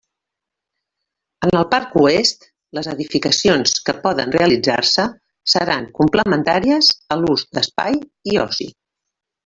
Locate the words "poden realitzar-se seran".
4.07-5.89